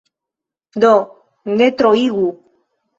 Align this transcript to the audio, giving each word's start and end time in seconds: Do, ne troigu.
Do, 0.85 0.95
ne 1.61 1.71
troigu. 1.85 2.29